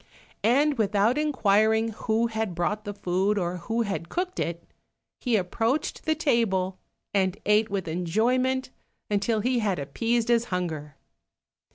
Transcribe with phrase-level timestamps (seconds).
[0.43, 4.63] And without inquiring who had brought the food, or who had cooked it,
[5.19, 6.79] he approached the table,
[7.13, 8.71] and ate with enjoyment
[9.11, 10.95] until he had appeased his hunger.